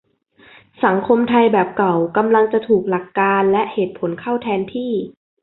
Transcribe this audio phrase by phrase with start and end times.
[0.83, 4.91] สังคมไทยแบบเก่ากำลังจะถูกหลักการณ์และเหตุผลเข้าแทนที่